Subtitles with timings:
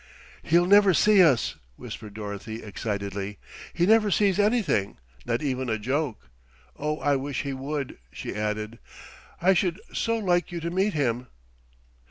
[0.41, 3.37] "He'll never see us," whispered Dorothy excitedly.
[3.71, 6.31] "He never sees anything, not even a joke.
[6.75, 6.97] Oh!
[6.97, 8.79] I wish he would," she added.
[9.39, 11.27] "I should so like you to meet him."